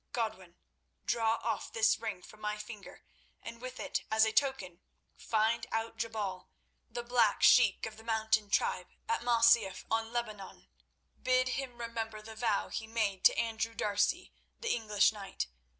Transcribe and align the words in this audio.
Godwin, 0.13 0.55
draw 1.05 1.35
off 1.43 1.71
this 1.71 1.99
ring 1.99 2.23
from 2.23 2.41
my 2.41 2.57
finger, 2.57 3.03
and 3.39 3.61
with 3.61 3.79
it 3.79 4.01
as 4.09 4.25
a 4.25 4.31
token, 4.33 4.81
find 5.15 5.67
out 5.71 5.97
Jebal, 5.97 6.49
the 6.89 7.03
black 7.03 7.43
sheik 7.43 7.85
of 7.85 7.97
the 7.97 8.03
Mountain 8.03 8.49
Tribe 8.49 8.87
at 9.07 9.21
Masyaf 9.21 9.85
on 9.91 10.11
Lebanon. 10.11 10.67
Bid 11.21 11.49
him 11.49 11.77
remember 11.79 12.19
the 12.19 12.35
vow 12.35 12.69
he 12.69 12.87
made 12.87 13.23
to 13.25 13.37
Andrew 13.37 13.75
D'Arcy, 13.75 14.33
the 14.59 14.73
English 14.73 15.11
knight. 15.11 15.45